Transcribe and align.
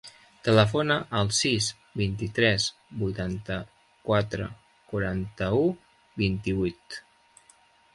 Telefona 0.45 0.95
al 1.19 1.29
sis, 1.39 1.67
vint-i-tres, 2.01 2.67
vuitanta-quatre, 3.03 4.49
quaranta-u, 4.91 5.65
vint-i-vuit. 6.27 7.03